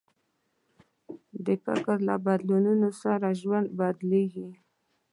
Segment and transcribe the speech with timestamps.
[1.45, 4.49] د فکر له بدلون سره ژوند بدل کېږي.